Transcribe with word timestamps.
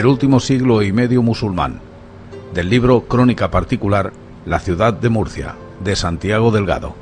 El 0.00 0.06
último 0.06 0.40
siglo 0.40 0.80
y 0.80 0.92
medio 0.92 1.22
musulmán, 1.22 1.78
del 2.54 2.70
libro 2.70 3.02
Crónica 3.02 3.50
Particular, 3.50 4.14
La 4.46 4.58
ciudad 4.58 4.94
de 4.94 5.10
Murcia, 5.10 5.56
de 5.84 5.94
Santiago 5.94 6.50
Delgado. 6.50 6.94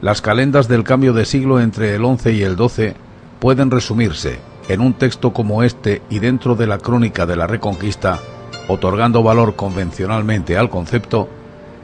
Las 0.00 0.22
calendas 0.22 0.68
del 0.68 0.84
cambio 0.84 1.12
de 1.12 1.26
siglo 1.26 1.60
entre 1.60 1.94
el 1.94 2.02
11 2.02 2.32
y 2.32 2.42
el 2.44 2.56
12 2.56 2.94
pueden 3.40 3.70
resumirse 3.70 4.38
en 4.70 4.80
un 4.80 4.94
texto 4.94 5.34
como 5.34 5.62
este 5.62 6.00
y 6.08 6.18
dentro 6.18 6.54
de 6.54 6.66
la 6.66 6.78
crónica 6.78 7.26
de 7.26 7.36
la 7.36 7.46
Reconquista, 7.46 8.20
otorgando 8.68 9.22
valor 9.22 9.54
convencionalmente 9.54 10.56
al 10.56 10.70
concepto, 10.70 11.28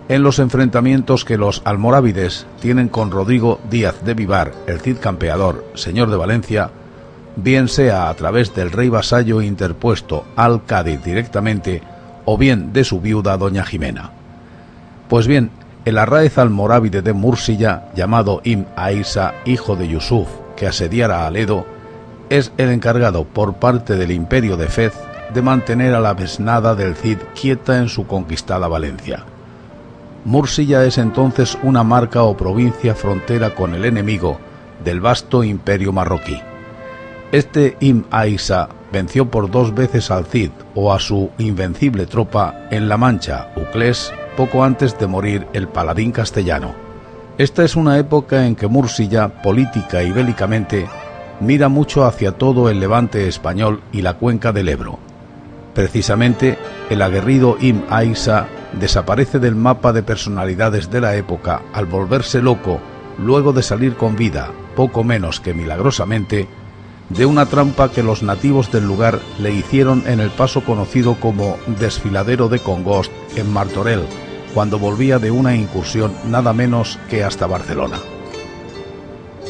en 0.08 0.22
los 0.22 0.38
enfrentamientos 0.38 1.26
que 1.26 1.36
los 1.36 1.60
almorávides 1.66 2.46
tienen 2.62 2.88
con 2.88 3.10
Rodrigo 3.10 3.60
Díaz 3.68 4.02
de 4.02 4.14
Vivar, 4.14 4.54
el 4.66 4.80
Cid 4.80 4.96
Campeador, 5.00 5.66
señor 5.74 6.08
de 6.08 6.16
Valencia, 6.16 6.70
bien 7.36 7.68
sea 7.68 8.08
a 8.08 8.14
través 8.14 8.54
del 8.54 8.70
rey 8.70 8.88
vasallo 8.88 9.42
interpuesto 9.42 10.24
al 10.36 10.64
Cádiz 10.64 11.02
directamente 11.02 11.82
o 12.24 12.36
bien 12.36 12.72
de 12.72 12.84
su 12.84 13.00
viuda 13.00 13.36
doña 13.36 13.64
Jimena. 13.64 14.10
Pues 15.08 15.26
bien, 15.26 15.50
el 15.84 15.98
arraez 15.98 16.38
almorávide 16.38 17.02
de 17.02 17.12
Mursilla, 17.12 17.86
llamado 17.94 18.40
Im 18.44 18.66
Aisa, 18.76 19.34
hijo 19.44 19.76
de 19.76 19.88
Yusuf, 19.88 20.28
que 20.56 20.66
asediara 20.66 21.22
a 21.22 21.26
Aledo, 21.26 21.66
es 22.30 22.52
el 22.56 22.70
encargado 22.70 23.24
por 23.24 23.54
parte 23.54 23.96
del 23.96 24.12
imperio 24.12 24.56
de 24.56 24.68
Fez 24.68 24.94
de 25.34 25.42
mantener 25.42 25.94
a 25.94 26.00
la 26.00 26.14
mesnada 26.14 26.74
del 26.74 26.94
Cid 26.94 27.18
quieta 27.40 27.78
en 27.78 27.88
su 27.88 28.06
conquistada 28.06 28.68
Valencia. 28.68 29.24
Mursilla 30.24 30.84
es 30.84 30.98
entonces 30.98 31.58
una 31.62 31.82
marca 31.82 32.22
o 32.22 32.36
provincia 32.36 32.94
frontera 32.94 33.54
con 33.54 33.74
el 33.74 33.84
enemigo 33.84 34.38
del 34.84 35.00
vasto 35.00 35.42
imperio 35.42 35.92
marroquí. 35.92 36.40
Este 37.32 37.78
Im 37.80 38.04
Aisa 38.10 38.68
venció 38.92 39.30
por 39.30 39.50
dos 39.50 39.74
veces 39.74 40.10
al 40.10 40.26
Cid 40.26 40.50
o 40.74 40.92
a 40.92 41.00
su 41.00 41.30
invencible 41.38 42.04
tropa 42.04 42.66
en 42.70 42.90
La 42.90 42.98
Mancha, 42.98 43.48
Uclés, 43.56 44.12
poco 44.36 44.62
antes 44.62 44.98
de 44.98 45.06
morir 45.06 45.46
el 45.54 45.66
paladín 45.66 46.12
castellano. 46.12 46.74
Esta 47.38 47.64
es 47.64 47.74
una 47.74 47.96
época 47.96 48.44
en 48.44 48.54
que 48.54 48.66
Mursilla, 48.66 49.40
política 49.40 50.02
y 50.02 50.12
bélicamente, 50.12 50.86
mira 51.40 51.70
mucho 51.70 52.04
hacia 52.04 52.32
todo 52.32 52.68
el 52.68 52.80
levante 52.80 53.26
español 53.26 53.80
y 53.92 54.02
la 54.02 54.12
cuenca 54.12 54.52
del 54.52 54.68
Ebro. 54.68 54.98
Precisamente, 55.74 56.58
el 56.90 57.00
aguerrido 57.00 57.56
Im 57.62 57.80
Aisa 57.88 58.46
desaparece 58.78 59.38
del 59.38 59.56
mapa 59.56 59.94
de 59.94 60.02
personalidades 60.02 60.90
de 60.90 61.00
la 61.00 61.16
época 61.16 61.62
al 61.72 61.86
volverse 61.86 62.42
loco 62.42 62.78
luego 63.18 63.54
de 63.54 63.62
salir 63.62 63.96
con 63.96 64.16
vida, 64.16 64.50
poco 64.76 65.02
menos 65.02 65.40
que 65.40 65.54
milagrosamente, 65.54 66.46
de 67.16 67.26
una 67.26 67.46
trampa 67.46 67.90
que 67.90 68.02
los 68.02 68.22
nativos 68.22 68.70
del 68.72 68.86
lugar 68.86 69.20
le 69.38 69.52
hicieron 69.52 70.02
en 70.06 70.20
el 70.20 70.30
paso 70.30 70.62
conocido 70.62 71.16
como 71.20 71.56
Desfiladero 71.78 72.48
de 72.48 72.60
Congost 72.60 73.12
en 73.36 73.52
Martorell, 73.52 74.04
cuando 74.54 74.78
volvía 74.78 75.18
de 75.18 75.30
una 75.30 75.54
incursión 75.54 76.12
nada 76.28 76.52
menos 76.52 76.98
que 77.10 77.22
hasta 77.24 77.46
Barcelona. 77.46 77.98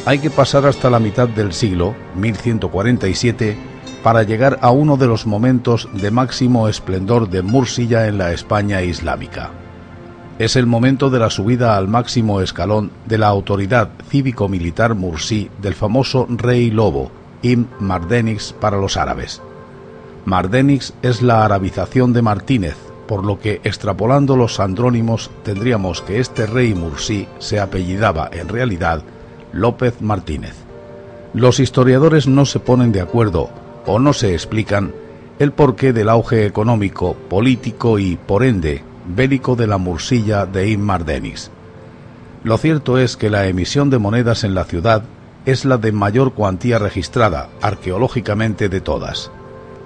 Hay 0.06 0.18
que 0.18 0.30
pasar 0.30 0.66
hasta 0.66 0.90
la 0.90 0.98
mitad 0.98 1.28
del 1.28 1.52
siglo, 1.52 1.94
1147, 2.16 3.56
para 4.02 4.24
llegar 4.24 4.58
a 4.60 4.72
uno 4.72 4.96
de 4.96 5.06
los 5.06 5.26
momentos 5.26 5.88
de 5.92 6.10
máximo 6.10 6.68
esplendor 6.68 7.28
de 7.28 7.42
Mursilla 7.42 8.08
en 8.08 8.18
la 8.18 8.32
España 8.32 8.82
islámica. 8.82 9.50
Es 10.40 10.56
el 10.56 10.66
momento 10.66 11.08
de 11.10 11.20
la 11.20 11.30
subida 11.30 11.76
al 11.76 11.86
máximo 11.86 12.40
escalón 12.40 12.90
de 13.06 13.18
la 13.18 13.28
autoridad 13.28 13.90
cívico-militar 14.08 14.96
mursí 14.96 15.50
del 15.60 15.74
famoso 15.74 16.26
rey 16.28 16.72
lobo, 16.72 17.12
Im 17.42 17.66
Mardenix 17.78 18.52
para 18.52 18.78
los 18.78 18.96
árabes. 18.96 19.42
Mardenix 20.24 20.94
es 21.02 21.22
la 21.22 21.44
arabización 21.44 22.12
de 22.12 22.22
Martínez, 22.22 22.76
por 23.06 23.24
lo 23.24 23.38
que 23.38 23.60
extrapolando 23.64 24.36
los 24.36 24.60
andrónimos 24.60 25.30
tendríamos 25.42 26.00
que 26.00 26.20
este 26.20 26.46
rey 26.46 26.74
mursí 26.74 27.26
se 27.38 27.60
apellidaba 27.60 28.30
en 28.32 28.48
realidad 28.48 29.02
López 29.52 30.00
Martínez. 30.00 30.54
Los 31.34 31.60
historiadores 31.60 32.26
no 32.28 32.46
se 32.46 32.60
ponen 32.60 32.92
de 32.92 33.00
acuerdo 33.00 33.50
o 33.86 33.98
no 33.98 34.12
se 34.12 34.32
explican 34.32 34.92
el 35.38 35.52
porqué 35.52 35.92
del 35.92 36.08
auge 36.08 36.46
económico, 36.46 37.14
político 37.28 37.98
y, 37.98 38.16
por 38.16 38.44
ende, 38.44 38.82
bélico 39.06 39.56
de 39.56 39.66
la 39.66 39.78
Mursilla 39.78 40.46
de 40.46 40.70
Im 40.70 40.80
Mardenix. 40.80 41.50
Lo 42.44 42.58
cierto 42.58 42.98
es 42.98 43.16
que 43.16 43.30
la 43.30 43.46
emisión 43.46 43.90
de 43.90 43.98
monedas 43.98 44.44
en 44.44 44.54
la 44.54 44.64
ciudad 44.64 45.02
es 45.46 45.64
la 45.64 45.78
de 45.78 45.92
mayor 45.92 46.32
cuantía 46.32 46.78
registrada 46.78 47.48
arqueológicamente 47.60 48.68
de 48.68 48.80
todas. 48.80 49.30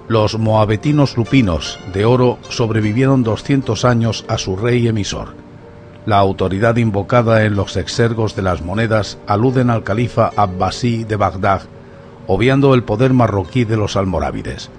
Los 0.07 0.39
moabetinos 0.39 1.17
lupinos 1.17 1.79
de 1.93 2.05
oro 2.05 2.37
sobrevivieron 2.49 3.23
200 3.23 3.83
años 3.83 4.25
a 4.27 4.37
su 4.37 4.55
rey 4.55 4.87
emisor. 4.87 5.33
La 6.05 6.19
autoridad 6.19 6.77
invocada 6.77 7.43
en 7.43 7.55
los 7.55 7.75
exergos 7.75 8.35
de 8.35 8.41
las 8.41 8.61
monedas 8.61 9.17
aluden 9.27 9.69
al 9.69 9.83
califa 9.83 10.31
abbasí 10.37 11.03
de 11.03 11.17
Bagdad, 11.17 11.63
obviando 12.27 12.73
el 12.73 12.83
poder 12.83 13.11
marroquí 13.11 13.65
de 13.65 13.75
los 13.75 13.97
almorávides. 13.97 14.69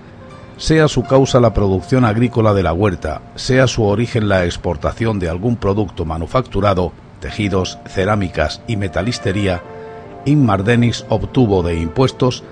Sea 0.57 0.89
su 0.89 1.05
causa 1.05 1.41
la 1.41 1.53
producción 1.53 2.07
agrícola 2.07 2.55
de 2.55 2.63
la 2.63 2.73
huerta, 2.73 3.21
sea 3.35 3.67
su 3.67 3.85
origen 3.85 4.29
la 4.29 4.47
exportación 4.47 5.19
de 5.19 5.29
algún 5.29 5.57
producto 5.57 6.07
manufacturado, 6.07 6.93
tejidos, 7.21 7.79
cerámicas 7.87 8.63
y 8.67 8.77
metalistería, 8.77 9.63
Inmardenix 10.29 11.05
obtuvo 11.09 11.63
de 11.63 11.81
impuestos 11.81 12.45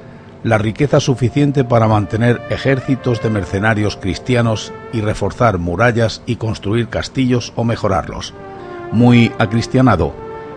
la 0.43 0.59
riqueza 0.59 1.01
suficiente 1.01 1.65
para 1.65 1.89
mantener 1.89 2.41
ejércitos 2.51 3.23
de 3.23 3.31
mercenarios 3.31 3.97
cristianos 3.97 4.73
y 4.93 5.01
reforzar 5.01 5.59
murallas 5.59 6.23
y 6.27 6.37
construir 6.37 6.89
castillos 6.89 7.53
o 7.57 7.65
mejorarlos. 7.65 8.33
Muy 8.93 9.33
acristianado, 9.39 10.15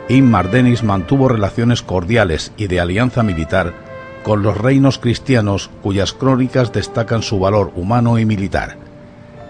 Inmardenix 0.10 0.84
mantuvo 0.84 1.28
relaciones 1.28 1.82
cordiales 1.82 2.52
y 2.58 2.68
de 2.68 2.80
alianza 2.80 3.24
militar 3.24 3.74
con 4.24 4.44
los 4.44 4.58
reinos 4.58 5.00
cristianos 5.00 5.70
cuyas 5.82 6.14
crónicas 6.14 6.72
destacan 6.72 7.22
su 7.22 7.40
valor 7.40 7.72
humano 7.76 8.20
y 8.20 8.26
militar. 8.26 8.78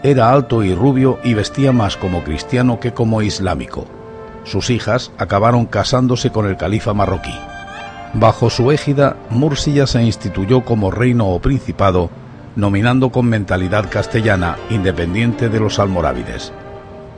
Era 0.03 0.31
alto 0.31 0.63
y 0.63 0.73
rubio 0.73 1.19
y 1.23 1.33
vestía 1.33 1.71
más 1.71 1.97
como 1.97 2.23
cristiano 2.23 2.79
que 2.79 2.93
como 2.93 3.21
islámico. 3.21 3.85
Sus 4.45 4.69
hijas 4.69 5.11
acabaron 5.17 5.65
casándose 5.65 6.31
con 6.31 6.47
el 6.47 6.55
califa 6.55 6.93
marroquí. 6.93 7.33
Bajo 8.13 8.49
su 8.49 8.71
égida, 8.71 9.17
Mursilla 9.29 9.85
se 9.85 10.01
instituyó 10.01 10.65
como 10.65 10.89
reino 10.89 11.27
o 11.27 11.39
principado, 11.39 12.09
nominando 12.55 13.11
con 13.11 13.27
mentalidad 13.27 13.89
castellana, 13.89 14.57
independiente 14.69 15.49
de 15.49 15.59
los 15.59 15.77
almorávides. 15.77 16.51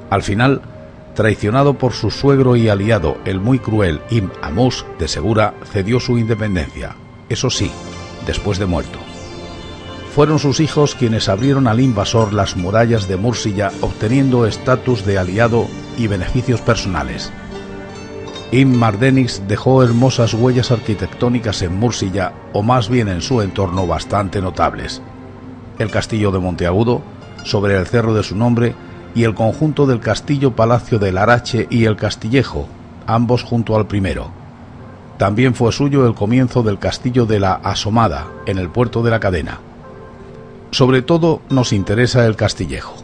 Al 0.09 0.21
final, 0.21 0.61
traicionado 1.15 1.75
por 1.75 1.93
su 1.93 2.11
suegro 2.11 2.57
y 2.57 2.67
aliado, 2.67 3.17
el 3.23 3.39
muy 3.39 3.59
cruel 3.59 4.01
Im 4.09 4.29
Amus 4.41 4.85
de 4.99 5.07
Segura, 5.07 5.53
cedió 5.71 6.01
su 6.01 6.17
independencia, 6.17 6.95
eso 7.29 7.49
sí, 7.49 7.71
después 8.27 8.59
de 8.59 8.65
muerto. 8.65 8.99
Fueron 10.13 10.39
sus 10.39 10.59
hijos 10.59 10.93
quienes 10.93 11.29
abrieron 11.29 11.67
al 11.67 11.79
invasor 11.79 12.33
las 12.33 12.57
murallas 12.57 13.07
de 13.07 13.15
Mursilla, 13.15 13.71
obteniendo 13.79 14.45
estatus 14.45 15.05
de 15.05 15.17
aliado 15.17 15.67
y 15.97 16.07
beneficios 16.07 16.59
personales. 16.59 17.31
Im 18.53 18.77
Mardenix 18.77 19.41
dejó 19.47 19.81
hermosas 19.81 20.33
huellas 20.33 20.71
arquitectónicas 20.71 21.61
en 21.61 21.79
Mursilla, 21.79 22.33
o 22.51 22.61
más 22.61 22.89
bien 22.89 23.07
en 23.07 23.21
su 23.21 23.41
entorno 23.41 23.87
bastante 23.87 24.41
notables. 24.41 25.01
El 25.79 25.89
castillo 25.89 26.31
de 26.31 26.39
Monteagudo, 26.39 27.01
sobre 27.45 27.77
el 27.77 27.87
cerro 27.87 28.13
de 28.13 28.23
su 28.23 28.35
nombre, 28.35 28.75
y 29.15 29.23
el 29.23 29.35
conjunto 29.35 29.85
del 29.85 30.01
castillo 30.01 30.53
Palacio 30.53 30.99
del 30.99 31.17
Arache 31.17 31.65
y 31.69 31.85
el 31.85 31.95
Castillejo, 31.95 32.67
ambos 33.07 33.43
junto 33.43 33.77
al 33.77 33.87
primero. 33.87 34.31
También 35.17 35.55
fue 35.55 35.71
suyo 35.71 36.05
el 36.05 36.13
comienzo 36.13 36.61
del 36.61 36.77
castillo 36.77 37.25
de 37.25 37.39
la 37.39 37.53
Asomada, 37.53 38.27
en 38.45 38.57
el 38.57 38.69
puerto 38.69 39.01
de 39.01 39.11
la 39.11 39.21
cadena. 39.21 39.59
Sobre 40.71 41.01
todo 41.01 41.41
nos 41.49 41.71
interesa 41.71 42.25
el 42.25 42.35
Castillejo. 42.35 42.95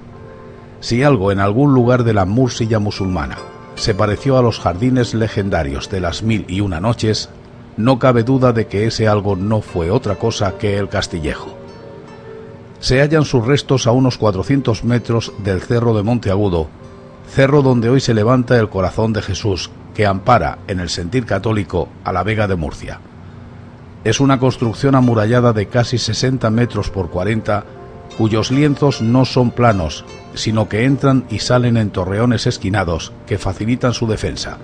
Si 0.81 1.03
algo 1.03 1.31
en 1.31 1.39
algún 1.39 1.73
lugar 1.73 2.03
de 2.03 2.13
la 2.13 2.25
Mursilla 2.25 2.79
musulmana 2.79 3.37
se 3.77 3.93
pareció 3.93 4.37
a 4.37 4.41
los 4.41 4.59
jardines 4.59 5.13
legendarios 5.13 5.89
de 5.89 6.01
las 6.01 6.23
mil 6.23 6.45
y 6.47 6.61
una 6.61 6.81
noches, 6.81 7.29
no 7.77 7.99
cabe 7.99 8.23
duda 8.23 8.51
de 8.51 8.65
que 8.65 8.87
ese 8.87 9.07
algo 9.07 9.35
no 9.35 9.61
fue 9.61 9.91
otra 9.91 10.15
cosa 10.15 10.57
que 10.57 10.77
el 10.77 10.89
Castillejo. 10.89 11.55
se 12.79 13.01
hallan 13.01 13.23
sus 13.23 13.45
restos 13.45 13.87
a 13.87 13.91
unos 13.91 14.17
400 14.17 14.83
metros 14.83 15.31
del 15.43 15.61
cerro 15.61 15.95
de 15.95 16.03
Monteagudo, 16.03 16.67
cerro 17.29 17.61
donde 17.61 17.89
hoy 17.89 17.99
se 17.99 18.13
levanta 18.13 18.59
el 18.59 18.69
corazón 18.69 19.13
de 19.13 19.21
Jesús, 19.21 19.69
que 19.93 20.05
ampara, 20.05 20.59
en 20.67 20.79
el 20.79 20.89
sentir 20.89 21.25
católico, 21.25 21.87
a 22.03 22.11
la 22.11 22.23
Vega 22.23 22.47
de 22.47 22.55
Murcia. 22.55 22.99
Es 24.03 24.19
una 24.19 24.39
construcción 24.39 24.95
amurallada 24.95 25.53
de 25.53 25.67
casi 25.67 25.97
60 25.97 26.49
metros 26.49 26.89
por 26.89 27.09
40, 27.09 27.65
cuyos 28.17 28.51
lienzos 28.51 29.01
no 29.01 29.25
son 29.25 29.51
planos, 29.51 30.05
sino 30.33 30.69
que 30.69 30.85
entran 30.85 31.25
y 31.29 31.39
salen 31.39 31.77
en 31.77 31.89
torreones 31.89 32.47
esquinados 32.47 33.11
que 33.25 33.37
facilitan 33.37 33.93
su 33.93 34.07
defensa. 34.07 34.57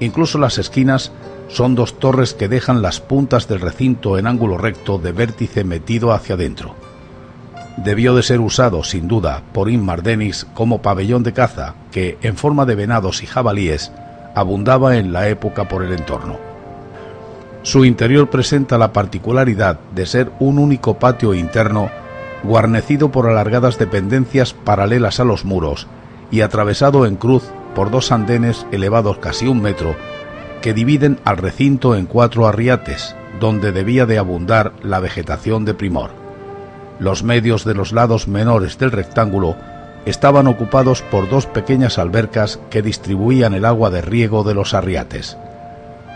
Incluso 0.00 0.38
las 0.38 0.58
esquinas 0.58 1.12
son 1.48 1.74
dos 1.74 1.98
torres 1.98 2.34
que 2.34 2.48
dejan 2.48 2.82
las 2.82 3.00
puntas 3.00 3.48
del 3.48 3.60
recinto 3.60 4.18
en 4.18 4.26
ángulo 4.26 4.58
recto 4.58 4.98
de 4.98 5.12
vértice 5.12 5.64
metido 5.64 6.12
hacia 6.12 6.34
adentro. 6.34 6.74
Debió 7.76 8.14
de 8.14 8.22
ser 8.22 8.40
usado, 8.40 8.84
sin 8.84 9.08
duda, 9.08 9.42
por 9.52 9.68
Inmar 9.68 10.02
Denis 10.02 10.46
como 10.54 10.80
pabellón 10.80 11.22
de 11.22 11.32
caza 11.32 11.74
que, 11.90 12.18
en 12.22 12.36
forma 12.36 12.66
de 12.66 12.76
venados 12.76 13.22
y 13.22 13.26
jabalíes, 13.26 13.92
abundaba 14.34 14.96
en 14.96 15.12
la 15.12 15.28
época 15.28 15.68
por 15.68 15.82
el 15.82 15.92
entorno. 15.92 16.38
Su 17.62 17.84
interior 17.84 18.28
presenta 18.30 18.78
la 18.78 18.92
particularidad 18.92 19.80
de 19.94 20.06
ser 20.06 20.30
un 20.38 20.58
único 20.58 20.98
patio 20.98 21.34
interno 21.34 21.90
guarnecido 22.44 23.10
por 23.10 23.26
alargadas 23.28 23.78
dependencias 23.78 24.52
paralelas 24.52 25.18
a 25.18 25.24
los 25.24 25.44
muros 25.44 25.86
y 26.30 26.42
atravesado 26.42 27.06
en 27.06 27.16
cruz 27.16 27.44
por 27.74 27.90
dos 27.90 28.12
andenes 28.12 28.66
elevados 28.70 29.18
casi 29.18 29.46
un 29.46 29.60
metro 29.60 29.96
que 30.62 30.74
dividen 30.74 31.18
al 31.24 31.38
recinto 31.38 31.96
en 31.96 32.06
cuatro 32.06 32.46
arriates, 32.46 33.14
donde 33.40 33.72
debía 33.72 34.06
de 34.06 34.18
abundar 34.18 34.72
la 34.82 35.00
vegetación 35.00 35.64
de 35.64 35.74
primor. 35.74 36.10
Los 36.98 37.22
medios 37.22 37.64
de 37.64 37.74
los 37.74 37.92
lados 37.92 38.28
menores 38.28 38.78
del 38.78 38.92
rectángulo 38.92 39.56
estaban 40.06 40.46
ocupados 40.46 41.02
por 41.02 41.28
dos 41.28 41.46
pequeñas 41.46 41.98
albercas 41.98 42.60
que 42.70 42.82
distribuían 42.82 43.54
el 43.54 43.64
agua 43.64 43.90
de 43.90 44.02
riego 44.02 44.44
de 44.44 44.54
los 44.54 44.74
arriates. 44.74 45.36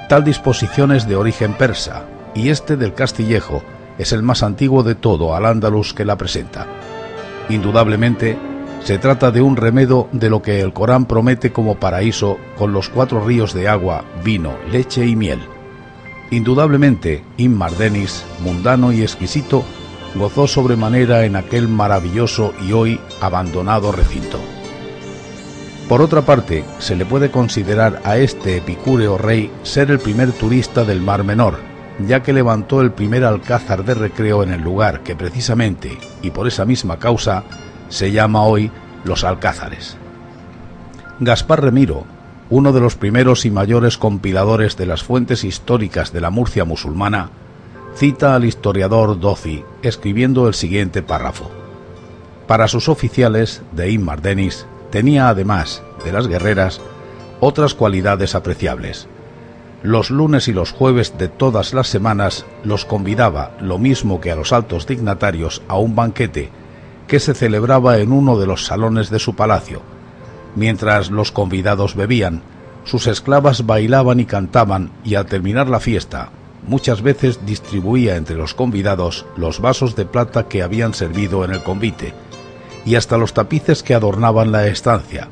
Tal 0.08 0.24
disposición 0.24 0.92
es 0.92 1.06
de 1.06 1.16
origen 1.16 1.54
persa, 1.54 2.04
y 2.34 2.50
este 2.50 2.76
del 2.76 2.94
Castillejo 2.94 3.62
es 3.98 4.12
el 4.12 4.22
más 4.22 4.42
antiguo 4.42 4.82
de 4.82 4.94
todo 4.94 5.34
al 5.34 5.44
Andalus 5.44 5.92
que 5.92 6.04
la 6.04 6.16
presenta. 6.16 6.66
Indudablemente, 7.48 8.38
se 8.82 8.98
trata 8.98 9.30
de 9.30 9.42
un 9.42 9.56
remedo 9.56 10.08
de 10.12 10.30
lo 10.30 10.40
que 10.40 10.60
el 10.60 10.72
Corán 10.72 11.06
promete 11.06 11.52
como 11.52 11.78
paraíso 11.78 12.38
con 12.56 12.72
los 12.72 12.88
cuatro 12.88 13.24
ríos 13.24 13.52
de 13.52 13.68
agua, 13.68 14.04
vino, 14.24 14.56
leche 14.70 15.04
y 15.06 15.16
miel. 15.16 15.40
Indudablemente, 16.30 17.24
Immar 17.36 17.72
Denis, 17.72 18.24
mundano 18.40 18.92
y 18.92 19.02
exquisito, 19.02 19.64
gozó 20.14 20.46
sobremanera 20.46 21.24
en 21.24 21.36
aquel 21.36 21.68
maravilloso 21.68 22.52
y 22.66 22.72
hoy 22.72 23.00
abandonado 23.20 23.92
recinto. 23.92 24.38
Por 25.88 26.02
otra 26.02 26.22
parte, 26.22 26.64
se 26.78 26.96
le 26.96 27.06
puede 27.06 27.30
considerar 27.30 28.02
a 28.04 28.18
este 28.18 28.58
epicúreo 28.58 29.16
rey 29.16 29.50
ser 29.62 29.90
el 29.90 29.98
primer 29.98 30.32
turista 30.32 30.84
del 30.84 31.00
Mar 31.00 31.24
Menor, 31.24 31.58
ya 31.98 32.22
que 32.22 32.32
levantó 32.32 32.80
el 32.80 32.92
primer 32.92 33.24
alcázar 33.24 33.84
de 33.84 33.94
recreo 33.94 34.42
en 34.42 34.52
el 34.52 34.60
lugar 34.60 35.02
que 35.02 35.16
precisamente, 35.16 35.98
y 36.22 36.30
por 36.30 36.46
esa 36.46 36.64
misma 36.64 36.98
causa, 36.98 37.44
se 37.88 38.12
llama 38.12 38.42
hoy 38.42 38.70
Los 39.04 39.24
Alcázares. 39.24 39.96
Gaspar 41.20 41.62
Remiro, 41.62 42.04
uno 42.50 42.72
de 42.72 42.80
los 42.80 42.94
primeros 42.94 43.44
y 43.44 43.50
mayores 43.50 43.98
compiladores 43.98 44.76
de 44.76 44.86
las 44.86 45.02
fuentes 45.02 45.44
históricas 45.44 46.12
de 46.12 46.20
la 46.20 46.30
Murcia 46.30 46.64
musulmana, 46.64 47.30
cita 47.96 48.34
al 48.34 48.44
historiador 48.44 49.18
Doci 49.18 49.64
escribiendo 49.82 50.46
el 50.46 50.54
siguiente 50.54 51.02
párrafo. 51.02 51.50
Para 52.46 52.68
sus 52.68 52.88
oficiales 52.88 53.62
de 53.72 53.90
Immar 53.90 54.22
Denis 54.22 54.66
tenía 54.90 55.28
además 55.28 55.82
de 56.04 56.12
las 56.12 56.28
guerreras 56.28 56.80
otras 57.40 57.74
cualidades 57.74 58.34
apreciables 58.34 59.08
los 59.82 60.10
lunes 60.10 60.48
y 60.48 60.52
los 60.52 60.72
jueves 60.72 61.16
de 61.18 61.28
todas 61.28 61.72
las 61.72 61.88
semanas 61.88 62.46
los 62.64 62.84
convidaba, 62.84 63.52
lo 63.60 63.78
mismo 63.78 64.20
que 64.20 64.32
a 64.32 64.36
los 64.36 64.52
altos 64.52 64.86
dignatarios, 64.86 65.62
a 65.68 65.78
un 65.78 65.94
banquete 65.94 66.50
que 67.06 67.20
se 67.20 67.34
celebraba 67.34 67.98
en 67.98 68.12
uno 68.12 68.38
de 68.38 68.46
los 68.46 68.64
salones 68.64 69.10
de 69.10 69.18
su 69.18 69.34
palacio. 69.34 69.80
Mientras 70.56 71.10
los 71.10 71.30
convidados 71.30 71.94
bebían, 71.94 72.42
sus 72.84 73.06
esclavas 73.06 73.66
bailaban 73.66 74.18
y 74.18 74.24
cantaban 74.24 74.90
y 75.04 75.14
al 75.14 75.26
terminar 75.26 75.68
la 75.68 75.80
fiesta, 75.80 76.30
muchas 76.66 77.02
veces 77.02 77.46
distribuía 77.46 78.16
entre 78.16 78.36
los 78.36 78.54
convidados 78.54 79.26
los 79.36 79.60
vasos 79.60 79.94
de 79.94 80.04
plata 80.04 80.48
que 80.48 80.62
habían 80.62 80.94
servido 80.94 81.44
en 81.44 81.52
el 81.52 81.62
convite 81.62 82.14
y 82.84 82.96
hasta 82.96 83.16
los 83.16 83.32
tapices 83.32 83.82
que 83.82 83.94
adornaban 83.94 84.52
la 84.52 84.66
estancia. 84.66 85.28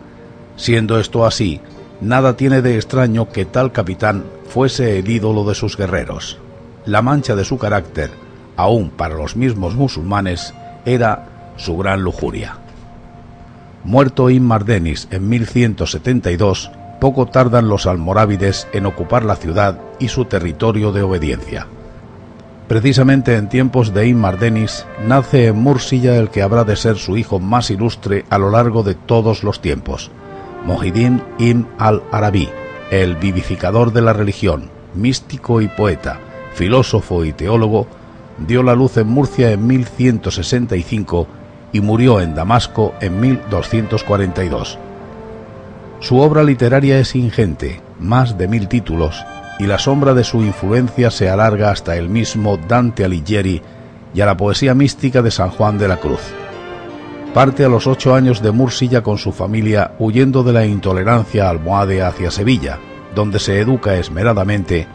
Siendo 0.56 1.00
esto 1.00 1.26
así, 1.26 1.60
nada 2.00 2.36
tiene 2.36 2.62
de 2.62 2.76
extraño 2.76 3.30
que 3.30 3.44
tal 3.44 3.72
capitán 3.72 4.24
fuese 4.48 4.98
el 4.98 5.08
ídolo 5.08 5.44
de 5.44 5.54
sus 5.54 5.76
guerreros. 5.76 6.38
La 6.84 7.02
mancha 7.02 7.34
de 7.34 7.44
su 7.44 7.58
carácter, 7.58 8.10
aún 8.56 8.90
para 8.90 9.14
los 9.14 9.36
mismos 9.36 9.74
musulmanes, 9.74 10.54
era 10.84 11.28
su 11.56 11.76
gran 11.76 12.02
lujuria. 12.02 12.58
Muerto 13.84 14.30
Immar 14.30 14.64
Denis 14.64 15.08
en 15.10 15.28
1172, 15.28 16.70
poco 17.00 17.26
tardan 17.26 17.68
los 17.68 17.86
almorávides 17.86 18.66
en 18.72 18.86
ocupar 18.86 19.24
la 19.24 19.36
ciudad 19.36 19.78
y 19.98 20.08
su 20.08 20.24
territorio 20.24 20.92
de 20.92 21.02
obediencia. 21.02 21.66
Precisamente 22.68 23.36
en 23.36 23.48
tiempos 23.48 23.94
de 23.94 24.08
Immar 24.08 24.38
Denis 24.38 24.86
nace 25.06 25.46
en 25.46 25.56
Mursilla 25.56 26.16
el 26.16 26.30
que 26.30 26.42
habrá 26.42 26.64
de 26.64 26.74
ser 26.74 26.96
su 26.96 27.16
hijo 27.16 27.38
más 27.38 27.70
ilustre 27.70 28.24
a 28.28 28.38
lo 28.38 28.50
largo 28.50 28.82
de 28.82 28.94
todos 28.94 29.44
los 29.44 29.60
tiempos, 29.60 30.10
Mohidin 30.66 31.22
Ibn 31.38 31.68
al-Arabi, 31.78 32.48
el 32.90 33.14
vivificador 33.14 33.92
de 33.92 34.02
la 34.02 34.12
religión, 34.12 34.68
místico 34.94 35.60
y 35.60 35.68
poeta, 35.68 36.18
filósofo 36.54 37.24
y 37.24 37.32
teólogo, 37.32 37.86
dio 38.38 38.64
la 38.64 38.74
luz 38.74 38.96
en 38.96 39.06
Murcia 39.06 39.52
en 39.52 39.64
1165 39.64 41.28
y 41.72 41.80
murió 41.80 42.20
en 42.20 42.34
Damasco 42.34 42.94
en 43.00 43.20
1242. 43.20 44.78
Su 46.00 46.18
obra 46.18 46.42
literaria 46.42 46.98
es 46.98 47.14
ingente, 47.14 47.80
más 48.00 48.36
de 48.36 48.48
mil 48.48 48.66
títulos, 48.66 49.24
y 49.60 49.66
la 49.66 49.78
sombra 49.78 50.14
de 50.14 50.24
su 50.24 50.42
influencia 50.42 51.12
se 51.12 51.30
alarga 51.30 51.70
hasta 51.70 51.96
el 51.96 52.08
mismo 52.08 52.56
Dante 52.56 53.04
Alighieri 53.04 53.62
y 54.12 54.20
a 54.20 54.26
la 54.26 54.36
poesía 54.36 54.74
mística 54.74 55.22
de 55.22 55.30
San 55.30 55.50
Juan 55.50 55.78
de 55.78 55.86
la 55.86 55.98
Cruz 55.98 56.20
parte 57.36 57.66
a 57.66 57.68
los 57.68 57.86
ocho 57.86 58.14
años 58.14 58.40
de 58.40 58.50
Mursilla 58.50 59.02
con 59.02 59.18
su 59.18 59.30
familia 59.30 59.92
huyendo 59.98 60.42
de 60.42 60.54
la 60.54 60.64
intolerancia 60.64 61.50
almohade 61.50 62.00
hacia 62.00 62.30
Sevilla, 62.30 62.78
donde 63.14 63.40
se 63.40 63.60
educa 63.60 63.94
esmeradamente, 63.96 64.88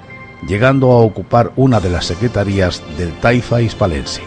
llegando 0.48 0.91
a 0.91 1.01
ocupar 1.01 1.51
una 1.55 1.79
de 1.79 1.91
las 1.91 2.05
secretarías 2.05 2.81
del 2.98 3.12
Taifa 3.19 3.62
hispalense. 3.62 4.24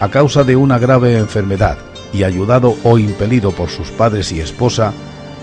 A 0.00 0.08
causa 0.08 0.42
de 0.42 0.56
una 0.56 0.80
grave 0.80 1.16
enfermedad 1.16 1.78
y 2.12 2.24
ayudado 2.24 2.74
o 2.82 2.98
impelido 2.98 3.52
por 3.52 3.68
sus 3.68 3.92
padres 3.92 4.32
y 4.32 4.40
esposa, 4.40 4.92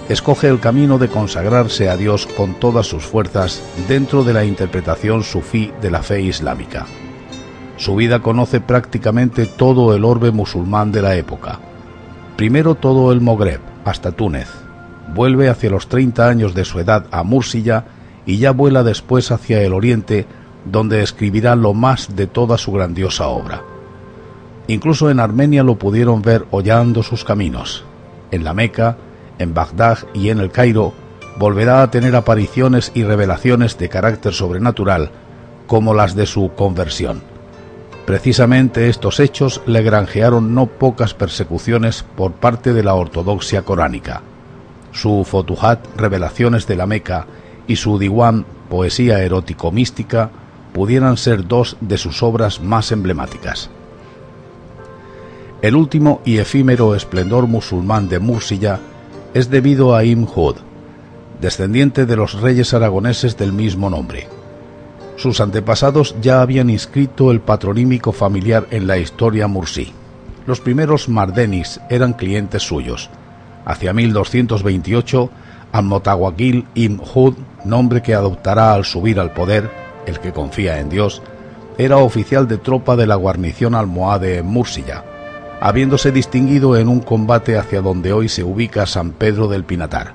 escoge 0.09 0.49
el 0.49 0.59
camino 0.59 0.97
de 0.97 1.07
consagrarse 1.07 1.87
a 1.87 1.95
Dios 1.95 2.27
con 2.27 2.55
todas 2.55 2.87
sus 2.87 3.05
fuerzas 3.05 3.63
dentro 3.87 4.25
de 4.25 4.33
la 4.33 4.43
interpretación 4.43 5.23
sufí 5.23 5.71
de 5.81 5.91
la 5.91 6.03
fe 6.03 6.23
islámica. 6.23 6.87
Su 7.77 7.95
vida 7.95 8.19
conoce 8.19 8.59
prácticamente 8.59 9.45
todo 9.45 9.95
el 9.95 10.03
orbe 10.03 10.31
musulmán 10.31 10.91
de 10.91 11.01
la 11.01 11.15
época, 11.15 11.61
Primero 12.39 12.75
todo 12.75 13.11
el 13.11 13.19
Mogreb, 13.19 13.59
hasta 13.83 14.13
Túnez. 14.13 14.47
Vuelve 15.13 15.49
hacia 15.49 15.69
los 15.69 15.89
30 15.89 16.25
años 16.25 16.55
de 16.55 16.63
su 16.63 16.79
edad 16.79 17.05
a 17.11 17.23
Mursilla 17.23 17.83
y 18.25 18.37
ya 18.37 18.51
vuela 18.51 18.81
después 18.81 19.29
hacia 19.31 19.61
el 19.61 19.73
oriente, 19.73 20.25
donde 20.63 21.03
escribirá 21.03 21.57
lo 21.57 21.73
más 21.73 22.15
de 22.15 22.27
toda 22.27 22.57
su 22.57 22.71
grandiosa 22.71 23.27
obra. 23.27 23.61
Incluso 24.67 25.09
en 25.09 25.19
Armenia 25.19 25.63
lo 25.63 25.75
pudieron 25.75 26.21
ver 26.21 26.45
hollando 26.49 27.03
sus 27.03 27.25
caminos. 27.25 27.83
En 28.31 28.45
la 28.45 28.53
Meca, 28.53 28.95
en 29.37 29.53
Bagdad 29.53 29.97
y 30.13 30.29
en 30.29 30.39
el 30.39 30.49
Cairo 30.49 30.93
volverá 31.37 31.81
a 31.81 31.91
tener 31.91 32.15
apariciones 32.15 32.93
y 32.95 33.03
revelaciones 33.03 33.77
de 33.77 33.89
carácter 33.89 34.33
sobrenatural, 34.33 35.11
como 35.67 35.93
las 35.93 36.15
de 36.15 36.25
su 36.25 36.51
conversión. 36.55 37.21
Precisamente 38.09 38.89
estos 38.89 39.19
hechos 39.19 39.61
le 39.67 39.83
granjearon 39.83 40.55
no 40.55 40.65
pocas 40.65 41.13
persecuciones 41.13 42.03
por 42.15 42.31
parte 42.31 42.73
de 42.73 42.81
la 42.81 42.95
ortodoxia 42.95 43.61
coránica. 43.61 44.23
Su 44.91 45.23
Fotuhat, 45.23 45.85
Revelaciones 45.95 46.65
de 46.65 46.75
la 46.75 46.87
Meca, 46.87 47.27
y 47.67 47.75
su 47.75 47.99
Diwan, 47.99 48.47
Poesía 48.67 49.21
erótico-mística, 49.21 50.31
pudieran 50.73 51.17
ser 51.17 51.47
dos 51.47 51.77
de 51.81 51.99
sus 51.99 52.23
obras 52.23 52.61
más 52.61 52.91
emblemáticas. 52.91 53.69
El 55.61 55.75
último 55.75 56.21
y 56.25 56.39
efímero 56.39 56.95
esplendor 56.95 57.45
musulmán 57.45 58.09
de 58.09 58.17
Mursilla 58.17 58.79
es 59.35 59.51
debido 59.51 59.95
a 59.95 60.03
Ibn 60.03 60.27
Hud, 60.35 60.55
descendiente 61.39 62.07
de 62.07 62.15
los 62.15 62.41
reyes 62.41 62.73
aragoneses 62.73 63.37
del 63.37 63.53
mismo 63.53 63.87
nombre. 63.87 64.38
Sus 65.19 65.41
antepasados 65.41 66.15
ya 66.21 66.41
habían 66.41 66.69
inscrito 66.69 67.31
el 67.31 67.41
patronímico 67.41 68.13
familiar 68.13 68.67
en 68.71 68.87
la 68.87 68.97
historia 68.97 69.47
mursí. 69.47 69.91
los 70.47 70.61
primeros 70.61 71.09
Mardenis 71.09 71.81
eran 71.89 72.13
clientes 72.13 72.63
suyos. 72.63 73.09
Hacia 73.65 73.91
1228, 73.91 75.29
Al-Motawakkil 75.73 76.65
Ibn 76.73 77.01
Hud, 77.13 77.33
nombre 77.65 78.01
que 78.01 78.15
adoptará 78.15 78.73
al 78.73 78.85
subir 78.85 79.19
al 79.19 79.33
poder, 79.33 79.69
el 80.05 80.21
que 80.21 80.31
confía 80.31 80.79
en 80.79 80.87
Dios, 80.87 81.21
era 81.77 81.97
oficial 81.97 82.47
de 82.47 82.57
tropa 82.57 82.95
de 82.95 83.05
la 83.05 83.15
guarnición 83.15 83.75
almohade 83.75 84.37
en 84.37 84.45
Múrsilla, 84.45 85.03
habiéndose 85.59 86.13
distinguido 86.13 86.77
en 86.77 86.87
un 86.87 87.01
combate 87.01 87.57
hacia 87.57 87.81
donde 87.81 88.13
hoy 88.13 88.29
se 88.29 88.45
ubica 88.45 88.85
San 88.85 89.11
Pedro 89.11 89.49
del 89.49 89.65
Pinatar. 89.65 90.13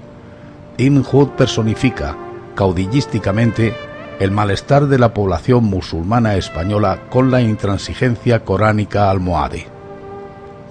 Ibn 0.78 1.04
Hud 1.12 1.28
personifica, 1.36 2.16
caudillísticamente, 2.54 3.74
el 4.20 4.30
malestar 4.30 4.86
de 4.86 4.98
la 4.98 5.12
población 5.12 5.64
musulmana 5.64 6.36
española 6.36 7.00
con 7.10 7.30
la 7.30 7.40
intransigencia 7.40 8.44
coránica 8.44 9.10
almohade. 9.10 9.66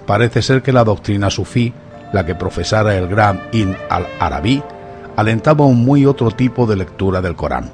Parece 0.06 0.42
ser 0.42 0.62
que 0.62 0.72
la 0.72 0.84
doctrina 0.84 1.30
sufí, 1.30 1.72
la 2.12 2.24
que 2.24 2.34
profesara 2.34 2.96
el 2.96 3.08
gran 3.08 3.42
Ibn 3.52 3.76
al-Arabi, 3.88 4.62
alentaba 5.16 5.64
un 5.64 5.84
muy 5.84 6.06
otro 6.06 6.30
tipo 6.30 6.66
de 6.66 6.76
lectura 6.76 7.20
del 7.20 7.36
Corán. 7.36 7.70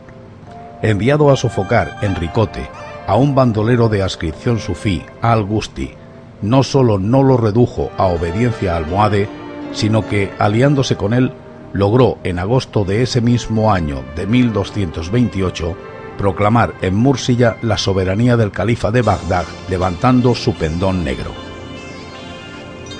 Enviado 0.82 1.30
a 1.30 1.36
sofocar 1.36 1.98
Enricote 2.02 2.68
a 3.06 3.16
un 3.16 3.34
bandolero 3.34 3.88
de 3.88 4.02
ascripción 4.02 4.58
sufí, 4.58 5.02
al-Gusti, 5.20 5.94
no 6.42 6.62
solo 6.62 6.98
no 6.98 7.22
lo 7.22 7.36
redujo 7.36 7.90
a 7.96 8.04
obediencia 8.04 8.76
almohade, 8.76 9.28
sino 9.72 10.06
que, 10.06 10.32
aliándose 10.38 10.96
con 10.96 11.12
él, 11.12 11.32
logró 11.72 12.18
en 12.24 12.38
agosto 12.38 12.84
de 12.84 13.02
ese 13.02 13.20
mismo 13.20 13.72
año 13.72 14.02
de 14.16 14.26
1228 14.26 15.76
proclamar 16.20 16.74
en 16.82 16.94
Mursilla 16.96 17.56
la 17.62 17.78
soberanía 17.78 18.36
del 18.36 18.50
califa 18.50 18.90
de 18.90 19.00
Bagdad, 19.00 19.46
levantando 19.70 20.34
su 20.34 20.54
pendón 20.54 21.02
negro. 21.02 21.30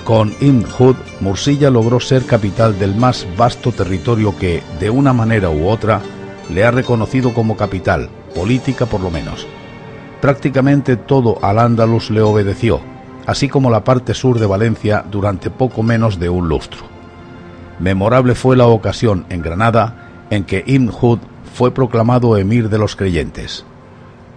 Con 0.03 0.33
Ibn 0.41 0.65
Hud, 0.79 0.95
Mursilla 1.19 1.69
logró 1.69 1.99
ser 1.99 2.25
capital 2.25 2.79
del 2.79 2.95
más 2.95 3.27
vasto 3.37 3.71
territorio 3.71 4.35
que, 4.35 4.63
de 4.79 4.89
una 4.89 5.13
manera 5.13 5.51
u 5.51 5.67
otra, 5.69 6.01
le 6.49 6.65
ha 6.65 6.71
reconocido 6.71 7.31
como 7.31 7.55
capital, 7.55 8.09
política 8.33 8.87
por 8.87 9.01
lo 9.01 9.11
menos. 9.11 9.45
Prácticamente 10.19 10.97
todo 10.97 11.37
Al-Ándalus 11.43 12.09
le 12.09 12.21
obedeció, 12.21 12.81
así 13.27 13.47
como 13.47 13.69
la 13.69 13.83
parte 13.83 14.15
sur 14.15 14.39
de 14.39 14.47
Valencia 14.47 15.05
durante 15.11 15.51
poco 15.51 15.83
menos 15.83 16.17
de 16.17 16.29
un 16.29 16.49
lustro. 16.49 17.00
Memorable 17.81 18.35
fue 18.35 18.55
la 18.55 18.67
ocasión 18.67 19.25
en 19.29 19.41
Granada 19.41 20.27
en 20.29 20.43
que 20.43 20.63
Ibn 20.67 20.91
fue 21.53 21.73
proclamado 21.73 22.37
emir 22.37 22.69
de 22.69 22.77
los 22.77 22.95
creyentes. 22.95 23.65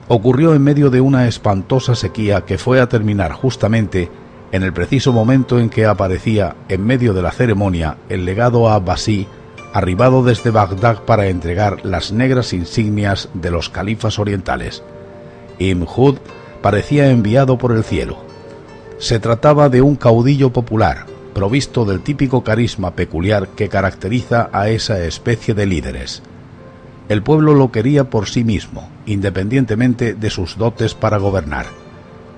Ocurrió 0.08 0.54
en 0.54 0.62
medio 0.62 0.88
de 0.88 1.02
una 1.02 1.28
espantosa 1.28 1.94
sequía 1.94 2.40
que 2.42 2.56
fue 2.56 2.80
a 2.80 2.88
terminar 2.88 3.32
justamente 3.32 4.10
en 4.50 4.62
el 4.62 4.72
preciso 4.72 5.12
momento 5.12 5.58
en 5.58 5.68
que 5.68 5.84
aparecía 5.84 6.56
en 6.70 6.86
medio 6.86 7.12
de 7.12 7.20
la 7.20 7.32
ceremonia 7.32 7.98
el 8.08 8.24
legado 8.24 8.70
Abbasí, 8.70 9.28
arribado 9.74 10.22
desde 10.22 10.50
Bagdad 10.50 11.02
para 11.02 11.26
entregar 11.26 11.84
las 11.84 12.12
negras 12.12 12.54
insignias 12.54 13.28
de 13.34 13.50
los 13.50 13.68
califas 13.68 14.18
orientales. 14.18 14.82
Ibn 15.58 15.86
Hud 15.94 16.16
parecía 16.62 17.10
enviado 17.10 17.58
por 17.58 17.72
el 17.72 17.84
cielo. 17.84 18.16
Se 18.98 19.18
trataba 19.18 19.68
de 19.68 19.82
un 19.82 19.96
caudillo 19.96 20.50
popular, 20.50 21.04
provisto 21.34 21.84
del 21.84 22.00
típico 22.00 22.44
carisma 22.44 22.92
peculiar 22.92 23.48
que 23.48 23.68
caracteriza 23.68 24.48
a 24.52 24.68
esa 24.68 25.02
especie 25.04 25.52
de 25.52 25.66
líderes. 25.66 26.22
El 27.08 27.22
pueblo 27.22 27.54
lo 27.54 27.70
quería 27.70 28.08
por 28.08 28.28
sí 28.28 28.44
mismo, 28.44 28.88
independientemente 29.04 30.14
de 30.14 30.30
sus 30.30 30.56
dotes 30.56 30.94
para 30.94 31.18
gobernar. 31.18 31.66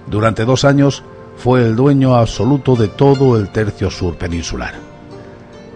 Durante 0.08 0.44
dos 0.44 0.64
años 0.64 1.04
fue 1.36 1.62
el 1.62 1.76
dueño 1.76 2.16
absoluto 2.16 2.74
de 2.74 2.88
todo 2.88 3.36
el 3.36 3.50
tercio 3.50 3.90
sur 3.90 4.16
peninsular. 4.16 4.74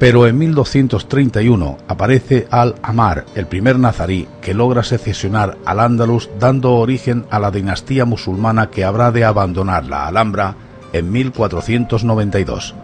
Pero 0.00 0.26
en 0.26 0.38
1231 0.38 1.76
aparece 1.86 2.48
Al-Amar, 2.50 3.26
el 3.34 3.46
primer 3.46 3.78
nazarí 3.78 4.26
que 4.40 4.54
logra 4.54 4.82
secesionar 4.82 5.58
al 5.66 5.78
Andalus 5.78 6.30
dando 6.40 6.76
origen 6.76 7.26
a 7.30 7.38
la 7.38 7.50
dinastía 7.50 8.06
musulmana 8.06 8.70
que 8.70 8.84
habrá 8.84 9.12
de 9.12 9.24
abandonar 9.24 9.84
la 9.84 10.06
Alhambra 10.06 10.54
en 10.94 11.12
1492. 11.12 12.74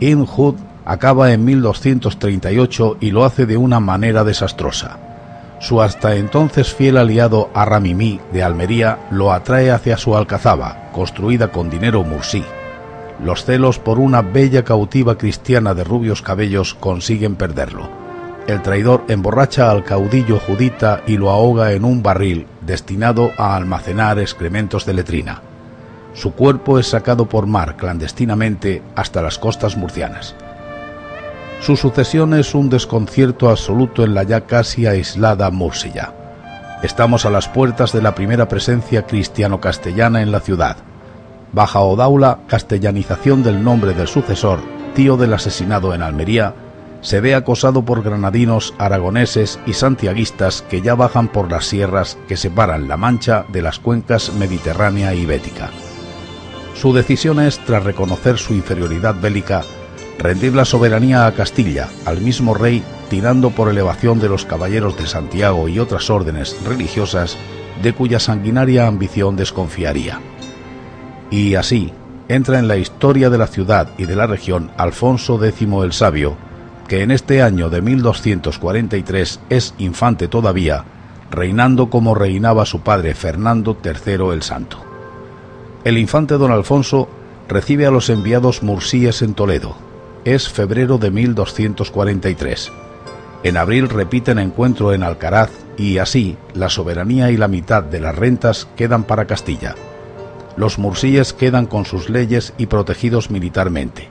Hud 0.00 0.54
acaba 0.84 1.32
en 1.32 1.44
1238 1.44 2.98
y 3.00 3.10
lo 3.10 3.24
hace 3.24 3.46
de 3.46 3.56
una 3.56 3.80
manera 3.80 4.24
desastrosa. 4.24 4.98
Su 5.58 5.80
hasta 5.80 6.16
entonces 6.16 6.74
fiel 6.74 6.98
aliado 6.98 7.50
Arramimí 7.54 8.20
de 8.32 8.42
Almería 8.42 8.98
lo 9.10 9.32
atrae 9.32 9.70
hacia 9.70 9.96
su 9.96 10.16
alcazaba, 10.16 10.90
construida 10.92 11.50
con 11.50 11.70
dinero 11.70 12.04
mursí. 12.04 12.44
Los 13.24 13.44
celos 13.44 13.78
por 13.78 13.98
una 13.98 14.20
bella 14.20 14.64
cautiva 14.64 15.16
cristiana 15.16 15.74
de 15.74 15.84
rubios 15.84 16.20
cabellos 16.20 16.74
consiguen 16.74 17.36
perderlo. 17.36 17.88
El 18.46 18.62
traidor 18.62 19.04
emborracha 19.08 19.70
al 19.70 19.82
caudillo 19.82 20.38
judita 20.38 21.02
y 21.06 21.16
lo 21.16 21.30
ahoga 21.30 21.72
en 21.72 21.84
un 21.84 22.02
barril 22.02 22.46
destinado 22.60 23.30
a 23.38 23.56
almacenar 23.56 24.18
excrementos 24.18 24.84
de 24.84 24.94
letrina. 24.94 25.42
Su 26.16 26.32
cuerpo 26.32 26.78
es 26.78 26.88
sacado 26.88 27.28
por 27.28 27.46
mar 27.46 27.76
clandestinamente 27.76 28.82
hasta 28.94 29.20
las 29.20 29.38
costas 29.38 29.76
murcianas. 29.76 30.34
Su 31.60 31.76
sucesión 31.76 32.32
es 32.32 32.54
un 32.54 32.70
desconcierto 32.70 33.50
absoluto 33.50 34.02
en 34.02 34.14
la 34.14 34.22
ya 34.22 34.42
casi 34.42 34.86
aislada 34.86 35.50
Mursilla. 35.50 36.14
Estamos 36.82 37.26
a 37.26 37.30
las 37.30 37.48
puertas 37.48 37.92
de 37.92 38.00
la 38.00 38.14
primera 38.14 38.48
presencia 38.48 39.06
cristiano-castellana 39.06 40.22
en 40.22 40.32
la 40.32 40.40
ciudad. 40.40 40.78
Baja 41.52 41.80
Odaula, 41.80 42.38
castellanización 42.46 43.42
del 43.42 43.62
nombre 43.62 43.92
del 43.92 44.08
sucesor, 44.08 44.60
tío 44.94 45.18
del 45.18 45.34
asesinado 45.34 45.94
en 45.94 46.02
Almería, 46.02 46.54
se 47.02 47.20
ve 47.20 47.34
acosado 47.34 47.84
por 47.84 48.02
granadinos, 48.02 48.74
aragoneses 48.78 49.60
y 49.66 49.74
santiaguistas 49.74 50.62
que 50.62 50.80
ya 50.80 50.94
bajan 50.94 51.28
por 51.28 51.50
las 51.50 51.66
sierras 51.66 52.16
que 52.26 52.38
separan 52.38 52.88
La 52.88 52.96
Mancha 52.96 53.44
de 53.48 53.62
las 53.62 53.78
cuencas 53.78 54.32
mediterránea 54.32 55.14
y 55.14 55.26
bética. 55.26 55.70
Su 56.80 56.92
decisión 56.92 57.40
es, 57.40 57.58
tras 57.64 57.84
reconocer 57.84 58.36
su 58.36 58.52
inferioridad 58.52 59.14
bélica, 59.18 59.64
rendir 60.18 60.54
la 60.54 60.66
soberanía 60.66 61.26
a 61.26 61.32
Castilla, 61.32 61.88
al 62.04 62.20
mismo 62.20 62.52
rey, 62.52 62.82
tirando 63.08 63.50
por 63.50 63.70
elevación 63.70 64.20
de 64.20 64.28
los 64.28 64.44
caballeros 64.44 64.96
de 64.98 65.06
Santiago 65.06 65.68
y 65.68 65.78
otras 65.78 66.10
órdenes 66.10 66.54
religiosas 66.66 67.38
de 67.82 67.94
cuya 67.94 68.20
sanguinaria 68.20 68.86
ambición 68.86 69.36
desconfiaría. 69.36 70.20
Y 71.30 71.54
así, 71.54 71.92
entra 72.28 72.58
en 72.58 72.68
la 72.68 72.76
historia 72.76 73.30
de 73.30 73.38
la 73.38 73.46
ciudad 73.46 73.88
y 73.96 74.04
de 74.04 74.16
la 74.16 74.26
región 74.26 74.70
Alfonso 74.76 75.42
X 75.42 75.66
el 75.82 75.92
Sabio, 75.94 76.36
que 76.88 77.02
en 77.02 77.10
este 77.10 77.42
año 77.42 77.70
de 77.70 77.80
1243 77.80 79.40
es 79.48 79.74
infante 79.78 80.28
todavía, 80.28 80.84
reinando 81.30 81.88
como 81.88 82.14
reinaba 82.14 82.66
su 82.66 82.80
padre 82.80 83.14
Fernando 83.14 83.78
III 83.82 84.32
el 84.32 84.42
Santo 84.42 84.85
el 85.86 85.98
infante 85.98 86.34
don 86.34 86.50
Alfonso 86.50 87.08
recibe 87.48 87.86
a 87.86 87.92
los 87.92 88.10
enviados 88.10 88.64
mursíes 88.64 89.22
en 89.22 89.34
Toledo. 89.34 89.76
Es 90.24 90.48
febrero 90.48 90.98
de 90.98 91.12
1243. 91.12 92.72
En 93.44 93.56
abril 93.56 93.88
repiten 93.88 94.40
encuentro 94.40 94.92
en 94.92 95.04
Alcaraz 95.04 95.52
y 95.76 95.98
así 95.98 96.36
la 96.54 96.70
soberanía 96.70 97.30
y 97.30 97.36
la 97.36 97.46
mitad 97.46 97.84
de 97.84 98.00
las 98.00 98.16
rentas 98.16 98.66
quedan 98.74 99.04
para 99.04 99.28
Castilla. 99.28 99.76
Los 100.56 100.80
mursíes 100.80 101.32
quedan 101.32 101.66
con 101.66 101.84
sus 101.84 102.10
leyes 102.10 102.52
y 102.58 102.66
protegidos 102.66 103.30
militarmente. 103.30 104.08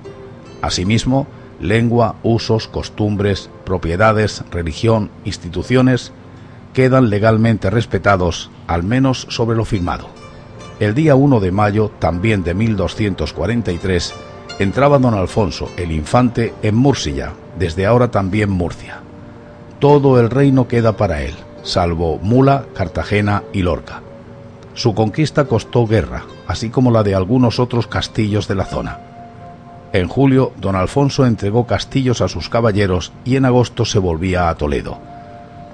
Asimismo, 0.61 1.27
lengua, 1.59 2.15
usos, 2.23 2.69
costumbres, 2.69 3.49
propiedades, 3.65 4.45
religión, 4.49 5.09
instituciones 5.25 6.13
quedan 6.71 7.09
legalmente 7.09 7.69
respetados, 7.69 8.49
al 8.65 8.83
menos 8.83 9.27
sobre 9.29 9.57
lo 9.57 9.65
firmado. 9.65 10.14
El 10.79 10.93
día 10.93 11.15
1 11.15 11.39
de 11.39 11.51
mayo, 11.53 11.89
también 11.99 12.43
de 12.43 12.53
1243, 12.53 14.13
entraba 14.59 14.99
don 14.99 15.13
Alfonso, 15.13 15.69
el 15.77 15.93
infante, 15.93 16.53
en 16.63 16.75
Múrsilla, 16.75 17.31
desde 17.57 17.85
ahora 17.85 18.11
también 18.11 18.49
Murcia. 18.49 18.99
Todo 19.79 20.19
el 20.19 20.29
reino 20.29 20.67
queda 20.67 20.97
para 20.97 21.21
él, 21.21 21.33
salvo 21.63 22.19
Mula, 22.21 22.65
Cartagena 22.73 23.43
y 23.53 23.61
Lorca. 23.61 24.01
Su 24.73 24.93
conquista 24.93 25.45
costó 25.45 25.87
guerra, 25.87 26.23
así 26.45 26.69
como 26.69 26.91
la 26.91 27.03
de 27.03 27.15
algunos 27.15 27.59
otros 27.59 27.87
castillos 27.87 28.49
de 28.49 28.55
la 28.55 28.65
zona. 28.65 28.99
En 29.93 30.09
julio, 30.09 30.51
don 30.59 30.75
Alfonso 30.75 31.25
entregó 31.25 31.65
castillos 31.65 32.19
a 32.19 32.27
sus 32.27 32.49
caballeros 32.49 33.13
y 33.23 33.37
en 33.37 33.45
agosto 33.45 33.85
se 33.85 33.99
volvía 33.99 34.49
a 34.49 34.55
Toledo. 34.55 34.97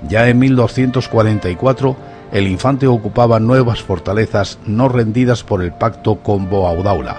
Ya 0.08 0.28
en 0.28 0.38
1244 0.38 1.96
el 2.32 2.48
infante 2.48 2.88
ocupaba 2.88 3.40
nuevas 3.40 3.82
fortalezas 3.82 4.58
no 4.66 4.88
rendidas 4.88 5.44
por 5.44 5.62
el 5.62 5.74
pacto 5.74 6.16
con 6.18 6.50
Boaudaula. 6.50 7.18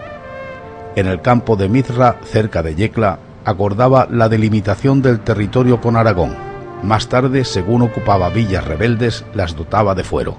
En 0.96 1.06
el 1.06 1.20
campo 1.20 1.56
de 1.56 1.68
Mizra, 1.68 2.16
cerca 2.24 2.62
de 2.62 2.74
Yecla, 2.74 3.18
acordaba 3.44 4.06
la 4.10 4.28
delimitación 4.28 5.02
del 5.02 5.20
territorio 5.20 5.80
con 5.80 5.96
Aragón. 5.96 6.34
Más 6.82 7.08
tarde, 7.08 7.44
según 7.44 7.82
ocupaba 7.82 8.30
villas 8.30 8.64
rebeldes, 8.64 9.24
las 9.34 9.56
dotaba 9.56 9.94
de 9.94 10.04
fuero. 10.04 10.36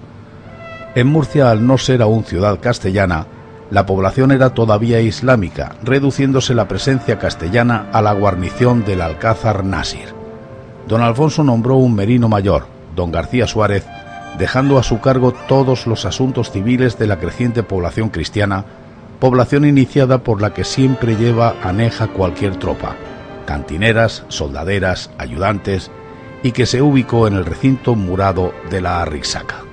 En 0.96 1.08
Murcia, 1.08 1.50
al 1.50 1.66
no 1.66 1.78
ser 1.78 2.02
aún 2.02 2.24
ciudad 2.24 2.60
castellana, 2.60 3.28
la 3.72 3.86
población 3.86 4.32
era 4.32 4.52
todavía 4.52 5.02
islámica, 5.02 5.76
reduciéndose 5.84 6.54
la 6.54 6.68
presencia 6.68 7.18
castellana 7.18 7.88
a 7.92 8.02
la 8.02 8.14
guarnición 8.14 8.86
del 8.86 9.02
Alcázar 9.02 9.64
Nasir. 9.64 10.14
Don 10.88 11.02
Alfonso 11.02 11.44
nombró 11.44 11.78
un 11.78 11.96
merino 11.96 12.30
mayor, 12.30 12.66
don 12.96 13.12
García 13.12 13.48
Suárez, 13.48 13.86
dejando 14.38 14.78
a 14.78 14.84
su 14.84 15.00
cargo 15.00 15.34
todos 15.48 15.88
los 15.88 16.06
asuntos 16.06 16.52
civiles 16.52 16.98
de 16.98 17.08
la 17.08 17.20
creciente 17.20 17.64
población 17.64 18.10
cristiana, 18.10 18.66
población 19.20 19.66
iniciada 19.66 20.20
por 20.20 20.42
la 20.42 20.54
que 20.54 20.64
siempre 20.64 21.16
lleva 21.16 21.56
aneja 21.64 22.08
cualquier 22.08 22.58
tropa, 22.58 22.96
cantineras, 23.46 24.24
soldaderas, 24.28 25.12
ayudantes, 25.18 25.92
y 26.44 26.52
que 26.52 26.66
se 26.66 26.82
ubicó 26.82 27.28
en 27.28 27.36
el 27.36 27.46
recinto 27.46 27.96
murado 27.96 28.54
de 28.70 28.82
la 28.82 29.02
Arrixaca. 29.02 29.73